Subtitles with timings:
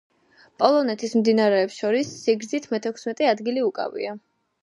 [0.61, 4.19] პოლონეთის მდინარეებს შორის სიგრძით მეთექვსმეტე ადგილი უკავია.